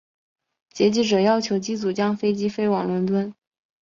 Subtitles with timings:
[0.73, 3.35] 劫机者要求机组将飞机飞往伦敦。